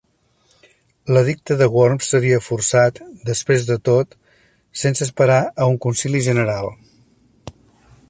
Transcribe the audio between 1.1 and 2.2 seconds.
L'Edicte de Worms